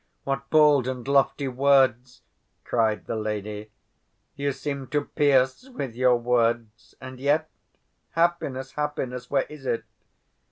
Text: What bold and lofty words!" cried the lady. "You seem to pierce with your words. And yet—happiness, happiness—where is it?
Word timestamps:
What 0.23 0.49
bold 0.49 0.87
and 0.87 1.07
lofty 1.07 1.47
words!" 1.47 2.23
cried 2.65 3.05
the 3.05 3.15
lady. 3.15 3.69
"You 4.35 4.51
seem 4.51 4.87
to 4.87 5.05
pierce 5.05 5.69
with 5.69 5.93
your 5.95 6.17
words. 6.17 6.95
And 6.99 7.19
yet—happiness, 7.19 8.71
happiness—where 8.71 9.43
is 9.47 9.67
it? 9.67 9.83